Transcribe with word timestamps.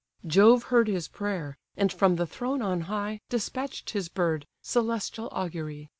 Jove 0.25 0.63
heard 0.73 0.87
his 0.87 1.07
prayer, 1.07 1.59
and 1.77 1.93
from 1.93 2.15
the 2.15 2.25
throne 2.25 2.59
on 2.59 2.81
high, 2.89 3.21
Despatch'd 3.29 3.91
his 3.91 4.09
bird, 4.09 4.47
celestial 4.59 5.29
augury! 5.31 5.89